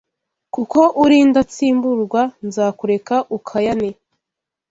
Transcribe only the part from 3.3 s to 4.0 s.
ukayane